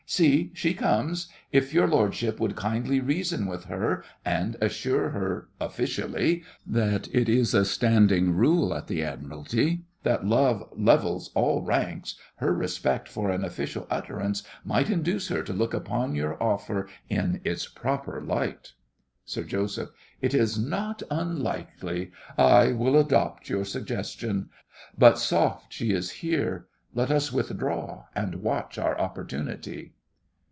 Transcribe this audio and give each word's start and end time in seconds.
See, 0.07 0.51
she 0.53 0.73
comes. 0.73 1.29
If 1.53 1.73
your 1.73 1.87
lordship 1.87 2.37
would 2.37 2.57
kindly 2.57 2.99
reason 2.99 3.45
with 3.45 3.65
her 3.65 4.03
and 4.25 4.57
assure 4.59 5.11
her 5.11 5.47
officially 5.61 6.43
that 6.67 7.07
it 7.15 7.29
is 7.29 7.53
a 7.53 7.63
standing 7.63 8.31
rule 8.33 8.73
at 8.73 8.87
the 8.87 9.05
Admiralty 9.05 9.85
that 10.03 10.25
love 10.25 10.67
levels 10.75 11.29
all 11.33 11.61
ranks, 11.61 12.15
her 12.37 12.53
respect 12.53 13.07
for 13.07 13.31
an 13.31 13.45
official 13.45 13.87
utterance 13.89 14.43
might 14.65 14.89
induce 14.89 15.29
her 15.29 15.43
to 15.43 15.53
look 15.53 15.73
upon 15.73 16.13
your 16.13 16.35
offer 16.43 16.89
in 17.07 17.39
its 17.45 17.69
proper 17.69 18.19
light. 18.19 18.73
SIR 19.23 19.45
JOSEPH. 19.45 19.91
It 20.19 20.33
is 20.33 20.59
not 20.59 21.01
unlikely. 21.09 22.11
I 22.37 22.73
will 22.73 22.99
adopt 22.99 23.47
your 23.47 23.63
suggestion. 23.63 24.49
But 24.97 25.19
soft, 25.19 25.71
she 25.71 25.93
is 25.93 26.09
here. 26.11 26.67
Let 26.93 27.11
us 27.11 27.31
withdraw, 27.31 28.07
and 28.13 28.35
watch 28.43 28.77
our 28.77 28.99
opportunity. 28.99 29.93